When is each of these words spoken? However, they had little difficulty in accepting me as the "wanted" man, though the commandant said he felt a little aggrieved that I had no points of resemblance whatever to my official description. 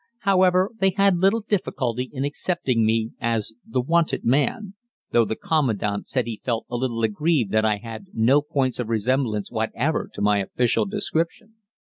However, 0.21 0.71
they 0.79 0.95
had 0.97 1.17
little 1.19 1.41
difficulty 1.41 2.09
in 2.11 2.25
accepting 2.25 2.83
me 2.83 3.11
as 3.21 3.53
the 3.63 3.81
"wanted" 3.81 4.25
man, 4.25 4.73
though 5.11 5.25
the 5.25 5.35
commandant 5.35 6.07
said 6.07 6.25
he 6.25 6.41
felt 6.43 6.65
a 6.71 6.75
little 6.75 7.03
aggrieved 7.03 7.51
that 7.51 7.65
I 7.65 7.77
had 7.77 8.07
no 8.11 8.41
points 8.41 8.79
of 8.79 8.89
resemblance 8.89 9.51
whatever 9.51 10.09
to 10.15 10.19
my 10.23 10.39
official 10.39 10.87
description. 10.87 11.53